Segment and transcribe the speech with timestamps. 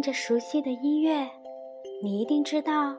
[0.00, 1.28] 听着熟悉的音乐，
[2.02, 2.96] 你一定知道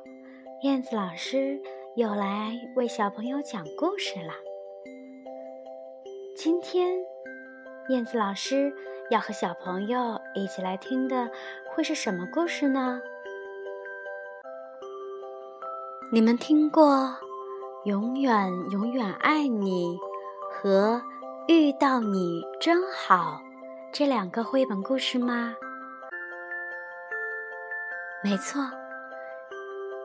[0.61, 1.59] 燕子老师
[1.95, 4.33] 又来为小朋友讲故事了。
[6.37, 6.95] 今天，
[7.89, 8.71] 燕子老师
[9.09, 11.27] 要和小朋友一起来听的
[11.73, 13.01] 会是什么故事呢？
[16.11, 16.85] 你们听过
[17.85, 19.97] 《永远永远爱你》
[20.51, 21.01] 和
[21.51, 23.41] 《遇到你真好》
[23.91, 25.55] 这两个绘本故事吗？
[28.23, 28.61] 没错，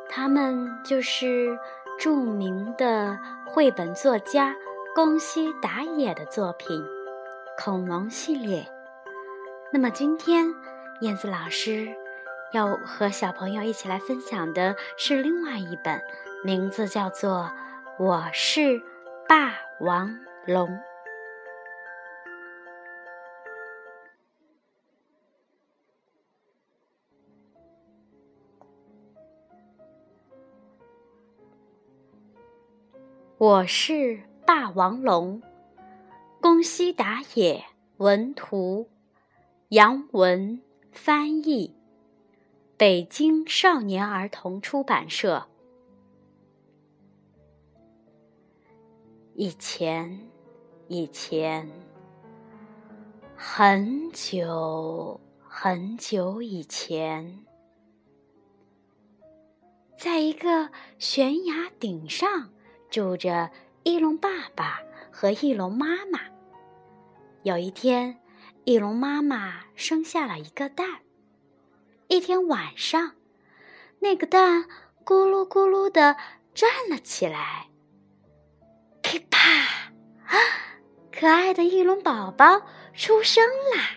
[0.09, 1.59] 他们就是
[1.99, 4.55] 著名的绘本作家。
[4.95, 6.83] 宫西达也的作品
[7.63, 8.63] 《恐龙系列》。
[9.71, 10.47] 那么今天，
[11.03, 11.95] 燕子老师
[12.51, 16.01] 要和小朋友一起来分享的是另外一本，
[16.43, 17.51] 名字叫做
[18.03, 18.81] 《我是
[19.29, 20.67] 霸王龙》。
[33.39, 34.23] 我是。
[34.47, 35.43] 霸王龙，
[36.41, 37.65] 宫西达也
[37.97, 38.89] 文图，
[39.71, 40.63] 杨文
[40.93, 41.75] 翻译，
[42.77, 45.49] 北京少年儿童出版社。
[49.35, 50.21] 以前，
[50.87, 51.69] 以前，
[53.35, 57.45] 很久很久以前，
[59.99, 62.51] 在一个悬崖顶上
[62.97, 63.51] 住着。
[63.83, 64.81] 翼龙爸爸
[65.13, 66.19] 和翼龙妈妈。
[67.43, 68.19] 有一天，
[68.65, 71.03] 翼龙妈妈生下了一个蛋。
[72.09, 73.13] 一天晚上，
[73.99, 74.65] 那个蛋
[75.05, 76.17] 咕噜咕噜的
[76.55, 77.69] 转了起来。
[79.03, 79.93] 噼啪！
[81.13, 82.63] 可爱的翼龙宝宝
[82.95, 83.45] 出生
[83.77, 83.91] 啦！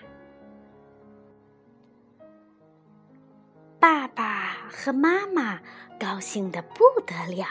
[3.79, 5.61] 爸爸和妈妈
[5.97, 7.47] 高兴的不得了。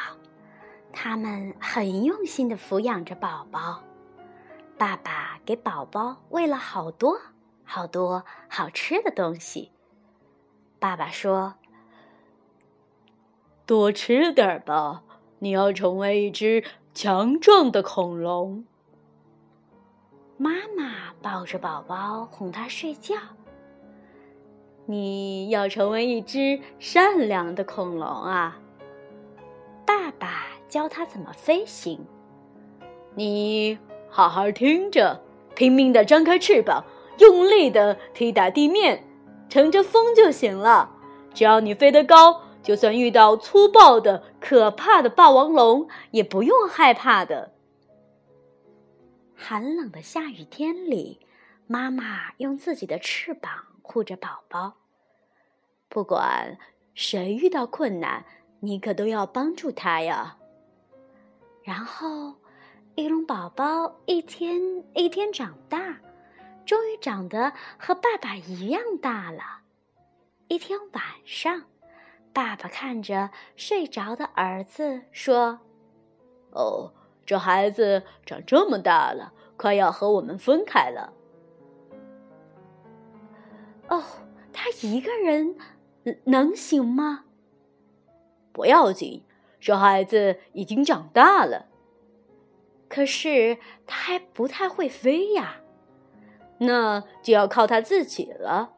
[1.00, 3.84] 他们很用心的抚养着宝宝，
[4.76, 7.20] 爸爸给宝宝喂了好多
[7.62, 9.70] 好多好吃的东西。
[10.80, 11.54] 爸爸说
[13.64, 15.04] ：“多吃点吧，
[15.38, 18.64] 你要成为一只强壮的恐龙。”
[20.36, 23.14] 妈妈抱着宝宝哄他睡觉
[24.86, 28.58] ：“你要成为一只善良的恐龙啊！”
[29.86, 30.47] 爸爸。
[30.68, 32.06] 教他怎么飞行，
[33.14, 35.22] 你好好听着，
[35.54, 36.84] 拼命的张开翅膀，
[37.18, 39.02] 用力的踢打地面，
[39.48, 40.94] 乘着风就行了。
[41.32, 47.52] 只要你飞得高，就算遇到粗暴的、可怕的霸王龙，也不用害怕的。
[49.34, 51.20] 寒冷的下雨天里，
[51.66, 53.52] 妈妈用自己的翅膀
[53.82, 54.74] 护着宝宝。
[55.88, 56.58] 不管
[56.94, 58.24] 谁遇到困难，
[58.60, 60.37] 你可都要帮助他呀。
[61.68, 62.34] 然后，
[62.94, 64.58] 翼龙宝宝一天
[64.94, 65.98] 一天长大，
[66.64, 69.42] 终于长得和爸爸一样大了。
[70.48, 71.64] 一天晚上，
[72.32, 75.60] 爸爸看着睡着的儿子说
[76.52, 76.90] ：“哦，
[77.26, 81.12] 这孩子长这么大了，快要和我们分开了。”
[83.88, 84.02] 哦，
[84.54, 85.54] 他一个人
[86.24, 87.26] 能行吗？
[88.54, 89.22] 不要紧。
[89.60, 91.66] 这孩子已经长大了，
[92.88, 95.60] 可是他还不太会飞呀，
[96.58, 98.74] 那就要靠他自己了。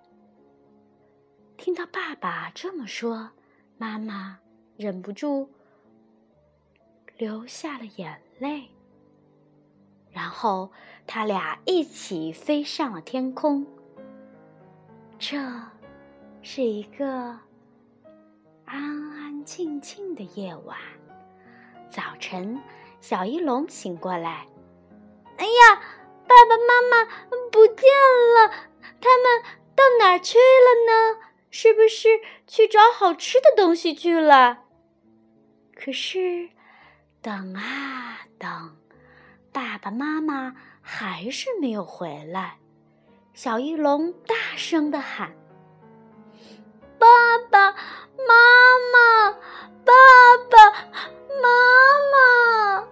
[1.57, 3.31] 听到爸爸这么说，
[3.77, 4.39] 妈妈
[4.77, 5.51] 忍不住
[7.19, 8.71] 流下了眼泪。
[10.11, 10.73] 然后
[11.07, 13.67] 他俩一起飞上了天空。
[15.19, 15.39] 这
[16.43, 17.39] 是一个
[18.71, 19.31] 安安。
[19.45, 20.79] 静静的夜晚，
[21.91, 22.61] 早晨，
[23.01, 24.47] 小翼龙醒过来。
[25.39, 25.81] 哎呀，
[26.29, 27.11] 爸爸妈妈
[27.51, 27.89] 不见
[28.37, 28.49] 了，
[29.01, 29.43] 他们
[29.75, 31.21] 到哪儿去了呢？
[31.51, 34.65] 是不是去找好吃的东西去了？
[35.75, 36.51] 可是，
[37.21, 38.77] 等啊等，
[39.53, 42.59] 爸爸妈妈还是没有回来。
[43.35, 45.40] 小翼龙大声的喊。
[47.01, 47.07] 爸
[47.51, 48.35] 爸妈
[48.93, 49.33] 妈，
[49.87, 49.93] 爸
[50.51, 50.71] 爸
[51.43, 51.49] 妈
[52.13, 52.87] 妈，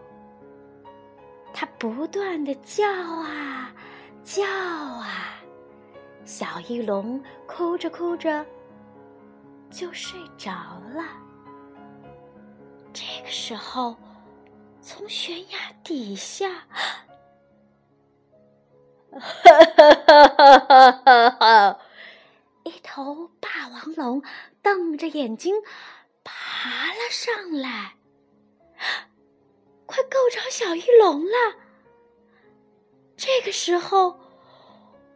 [1.53, 3.71] 他不断的叫啊
[4.25, 5.37] 叫啊，
[6.25, 8.45] 小翼龙哭着哭着
[9.71, 10.51] 就睡着
[10.95, 11.05] 了。
[12.95, 13.95] 这个时候，
[14.81, 16.49] 从悬崖底下，
[19.13, 19.21] 哈
[19.77, 21.48] 哈哈哈哈哈！
[24.63, 25.55] 瞪着眼睛
[26.25, 27.97] 爬了上来，
[29.87, 31.57] 快够着小翼龙了。
[33.17, 34.21] 这个时候，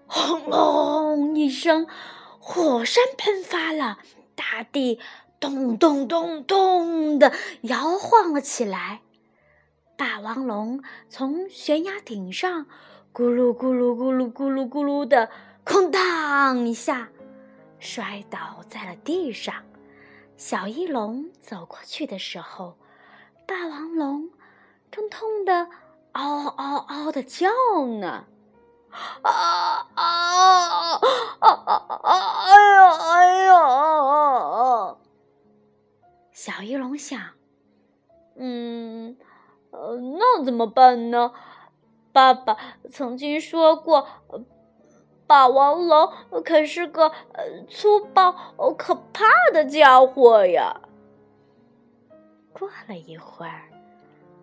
[0.07, 1.87] 轰隆一声，
[2.39, 3.99] 火山喷发了，
[4.35, 4.99] 大地
[5.39, 7.33] 咚咚咚咚的
[7.63, 9.03] 摇晃了起来。
[9.97, 12.67] 霸王龙从悬崖顶上
[13.13, 15.31] 咕噜咕噜咕噜咕噜咕噜的
[15.65, 17.11] 哐当一下
[17.83, 19.53] 摔倒在了地上。
[20.37, 22.77] 小翼龙走过去的时候，
[23.45, 24.31] 霸王龙
[24.91, 25.69] 正痛得
[26.13, 27.51] 嗷嗷嗷的叫
[28.01, 28.25] 呢！
[29.23, 29.31] 啊
[29.95, 30.05] 啊
[31.41, 31.49] 啊啊
[32.03, 32.13] 啊！
[32.47, 34.97] 哎呀哎呀！
[36.31, 37.21] 小翼龙想，
[38.37, 39.17] 嗯。
[39.73, 41.33] 呃，那怎么办呢？
[42.13, 42.57] 爸爸
[42.91, 44.07] 曾经说过，
[45.33, 46.13] 霸王龙
[46.45, 48.31] 可是个呃粗暴、
[48.77, 50.79] 可怕的家伙呀。
[52.53, 53.63] 过了一会儿，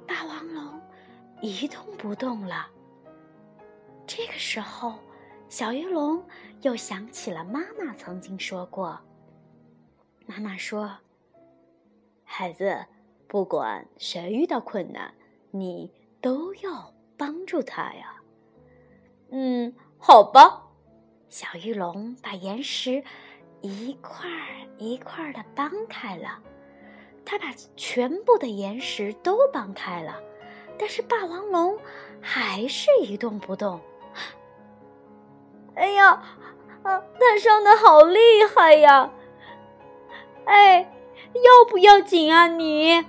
[0.08, 0.82] 霸王龙
[1.42, 2.66] 一动不动了。
[4.08, 4.96] 这个时候，
[5.48, 6.24] 小鱼龙
[6.62, 9.00] 又想起了妈妈曾经说过。
[10.26, 10.98] 妈妈说
[12.26, 12.84] ：“孩子，
[13.28, 15.14] 不管谁遇到困难。”
[15.54, 18.16] 你都要帮助他呀。
[19.30, 20.66] 嗯，好吧。
[21.30, 23.04] 小玉龙把岩石
[23.62, 24.28] 一块
[24.80, 26.40] 一块的搬开了，
[27.24, 30.20] 他把全部的岩石都搬开了，
[30.78, 31.78] 但是霸王龙
[32.20, 33.80] 还是一动不动。
[35.76, 36.10] 哎呀，
[36.81, 38.20] 啊，他伤的好厉
[38.56, 39.12] 害呀！
[40.46, 40.81] 哎，
[41.36, 43.06] 要不要紧啊你？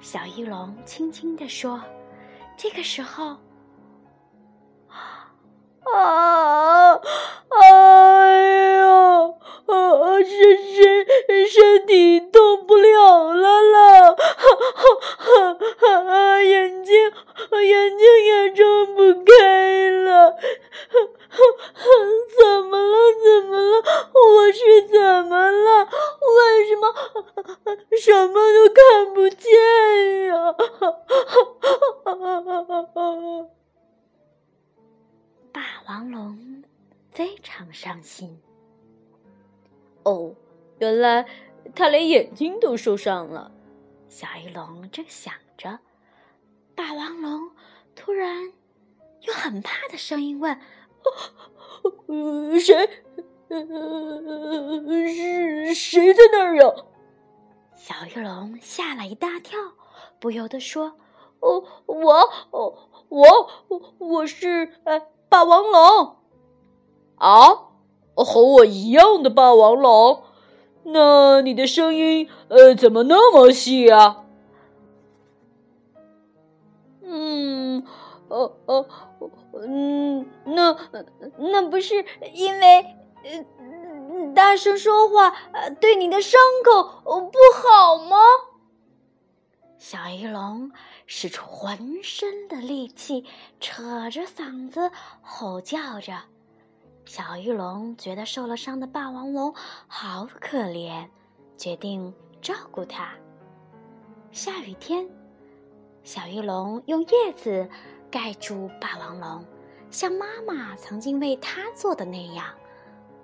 [0.00, 1.82] 小翼龙轻轻地说
[2.58, 3.36] ：“这个时候，
[5.84, 7.00] 啊，
[7.48, 7.62] 哎
[8.76, 8.86] 呀，
[9.66, 9.72] 啊，
[10.22, 10.28] 身
[10.74, 11.06] 身
[11.48, 14.16] 身体动不了了啦，
[16.42, 17.12] 眼睛
[17.62, 20.36] 眼睛也睁不开了，
[22.38, 22.96] 怎么了？
[23.24, 23.82] 怎么了？
[24.14, 25.84] 我是怎么了？
[25.84, 26.82] 为什么
[27.98, 29.48] 什么都看不见？”
[32.04, 32.14] 霸
[35.88, 36.62] 王龙
[37.10, 38.38] 非常伤心。
[40.02, 40.34] 哦，
[40.80, 41.26] 原来
[41.74, 43.50] 他连眼睛都受伤了。
[44.10, 45.78] 小翼龙正想着，
[46.74, 47.50] 霸王龙
[47.96, 48.52] 突然
[49.22, 50.60] 用很怕的声音问
[52.06, 52.86] ：“哦谁？
[55.08, 56.70] 是谁在那儿呀？”
[57.74, 59.58] 小翼龙吓了一大跳。
[60.20, 60.98] 不由得说
[61.40, 62.12] ：“哦，我，
[62.50, 63.50] 哦，我，
[63.98, 66.16] 我是呃霸王龙
[67.16, 67.48] 啊，
[68.14, 70.22] 和我一样的霸王龙。
[70.84, 74.24] 那你的声音呃怎么那么细啊？”
[77.02, 77.84] 嗯，
[78.28, 78.86] 呃呃，
[79.66, 80.76] 嗯，那
[81.38, 82.86] 那不是因为
[83.24, 85.34] 呃大声说话
[85.80, 88.16] 对你的伤口不好吗？
[89.78, 90.72] 小翼龙
[91.06, 93.24] 使出浑身的力气，
[93.60, 94.90] 扯着嗓子
[95.22, 96.18] 吼叫着。
[97.04, 99.54] 小翼龙觉得受了伤的霸王龙
[99.86, 101.08] 好可怜，
[101.56, 103.10] 决定照顾它。
[104.32, 105.08] 下雨天，
[106.02, 107.68] 小翼龙用叶子
[108.10, 109.44] 盖住霸王龙，
[109.90, 112.46] 像妈妈曾经为它做的那样，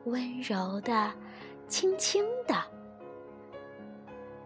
[0.04, 1.12] 温柔的、
[1.68, 2.73] 轻轻的。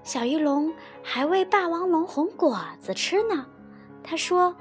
[0.02, 3.46] 小翼龙还喂霸王龙红果子吃呢。
[4.02, 4.56] 他说：“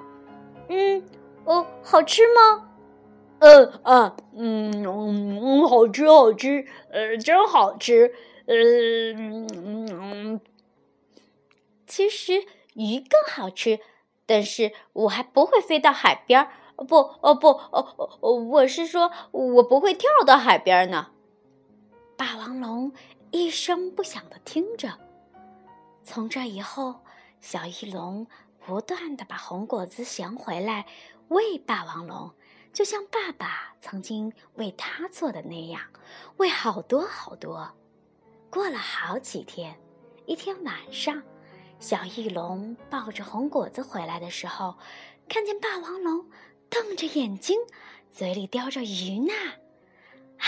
[0.67, 1.03] 嗯，
[1.45, 2.69] 哦，好吃吗？
[3.39, 8.13] 嗯啊，嗯嗯，好吃，好吃，呃，真好吃。
[8.45, 10.41] 嗯嗯，
[11.85, 13.79] 其实鱼更好吃，
[14.25, 16.49] 但是我还不会飞到海边儿。
[16.87, 21.07] 不，哦不，哦哦，我是说我不会跳到海边呢。”
[22.17, 22.91] 霸王龙
[23.31, 24.89] 一声不响的听着。
[26.07, 27.03] 从这以后，
[27.41, 28.25] 小翼龙
[28.65, 30.85] 不断的把红果子衔回来
[31.27, 32.31] 喂霸王龙，
[32.71, 35.81] 就像爸爸曾经为他做的那样，
[36.37, 37.69] 喂好多好多。
[38.49, 39.77] 过了好几天，
[40.25, 41.21] 一天晚上，
[41.77, 44.77] 小翼龙抱着红果子回来的时候，
[45.27, 46.25] 看见霸王龙
[46.69, 47.59] 瞪着眼睛，
[48.09, 49.33] 嘴里叼着鱼呢。
[50.37, 50.47] 啊，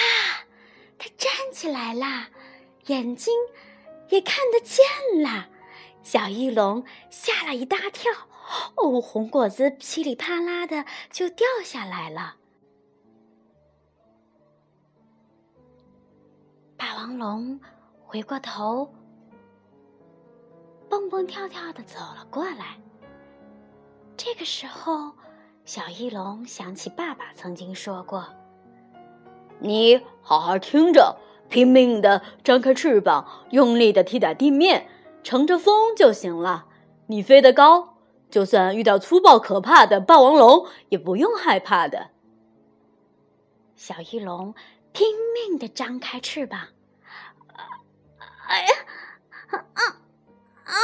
[0.98, 2.30] 它站起来啦，
[2.86, 3.34] 眼睛。
[4.10, 4.86] 也看得见
[5.24, 5.48] 了，
[6.04, 8.12] 小翼龙吓了一大跳，
[8.76, 12.36] 哦，红果子噼里啪啦的就掉下来了。
[16.76, 17.60] 霸王龙
[18.04, 18.94] 回过头，
[20.90, 22.80] 蹦蹦跳跳的走了过来。
[24.18, 25.12] 这个时候，
[25.66, 28.26] 小翼龙想起爸爸曾经说过
[29.60, 31.16] ：“你好好听着，
[31.50, 34.88] 拼命的张开翅膀，用力的踢打地面，
[35.24, 36.68] 乘着风就行了。
[37.08, 37.98] 你飞得高，
[38.30, 42.12] 就算遇到粗暴可怕的霸王龙，也不用害怕的。”
[43.76, 44.54] 小翼龙
[44.92, 46.68] 拼命的张开翅膀，
[48.48, 48.68] 哎呀，
[49.50, 49.84] 啊啊
[50.66, 50.76] 啊！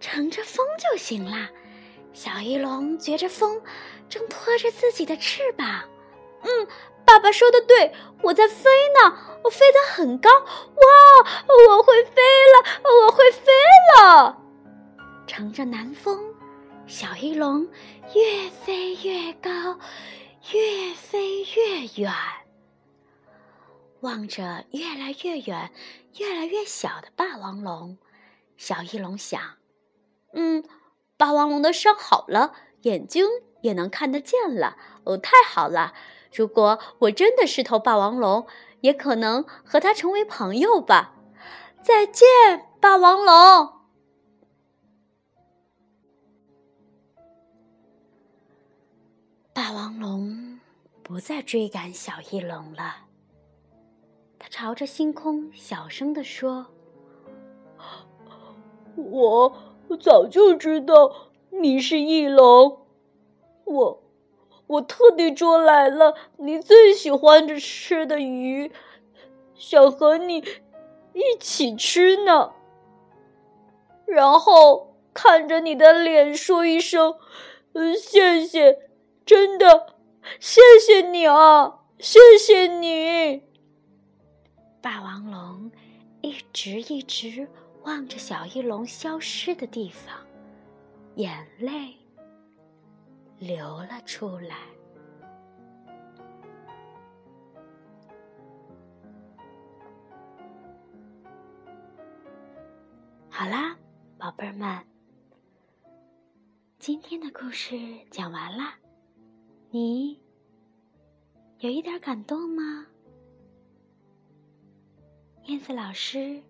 [0.00, 1.50] 乘着风就行了。
[2.12, 3.60] 小翼龙觉着风
[4.08, 5.82] 正拖着自己的翅膀。
[6.42, 6.68] 嗯，
[7.04, 8.70] 爸爸说的对，我在飞
[9.00, 10.28] 呢，我飞得很高。
[10.30, 12.22] 哇，我会飞
[12.52, 13.52] 了，我会飞
[13.98, 14.38] 了！
[15.26, 16.34] 乘着南风。
[16.86, 17.68] 小翼龙
[18.14, 19.78] 越飞越高，
[20.52, 22.12] 越飞越远。
[24.00, 25.70] 望着越来越远、
[26.18, 27.98] 越来越小的霸王龙，
[28.56, 29.40] 小翼龙想
[30.34, 30.64] ：“嗯，
[31.16, 33.24] 霸王龙的伤好了，眼睛
[33.62, 34.76] 也能看得见了。
[35.04, 35.94] 哦，太好了！
[36.32, 38.46] 如果我真的是头霸王龙，
[38.80, 41.14] 也可能和它成为朋友吧。
[41.82, 42.26] 再见，
[42.80, 43.34] 霸王龙。”
[49.54, 50.58] 霸王龙
[51.02, 52.96] 不再追赶小翼龙了。
[54.38, 56.68] 他朝着星空小声地说
[58.96, 59.54] ：“我
[60.00, 62.86] 早就知道你是翼龙，
[63.64, 64.01] 我
[64.72, 68.72] 我特地捉来了你最喜欢着吃的鱼，
[69.54, 70.38] 想和你
[71.12, 72.52] 一起吃呢。
[74.06, 77.16] 然后看着你的脸说一声，
[77.74, 78.78] 嗯，谢谢。”
[79.24, 79.94] 真的，
[80.40, 81.80] 谢谢你啊！
[81.98, 83.42] 谢谢你。
[84.80, 85.70] 霸王龙
[86.22, 87.46] 一直一直
[87.84, 90.16] 望着小翼龙消失的地方，
[91.14, 91.94] 眼泪
[93.42, 94.56] 流了出来。
[103.28, 103.76] 好啦，
[104.16, 104.86] 宝贝儿们，
[106.78, 107.76] 今天的故事
[108.12, 108.78] 讲完啦。
[109.70, 110.22] 你
[111.58, 112.86] 有一点感动吗？
[115.46, 116.40] 燕子老师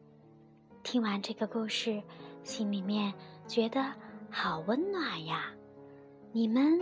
[0.83, 2.03] 听完这个故事，
[2.45, 3.15] 心里面
[3.49, 3.95] 觉得
[4.31, 5.55] 好温暖呀。
[6.35, 6.81] 你们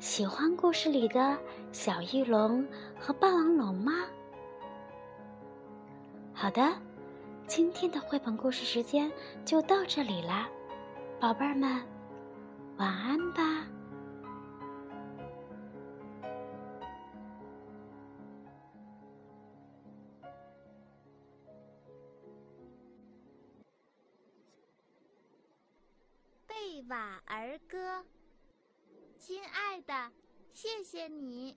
[0.00, 1.38] 喜欢故事里的
[1.72, 2.62] 小翼龙
[3.00, 3.90] 和霸王龙吗？
[6.34, 6.76] 好的，
[7.46, 9.10] 今天的绘本故事时间
[9.46, 10.46] 就到这里啦，
[11.18, 11.82] 宝贝儿们，
[12.76, 13.66] 晚安吧。
[26.46, 28.04] 贝瓦儿歌，
[29.24, 30.10] 亲爱的，
[30.52, 31.56] 谢谢你。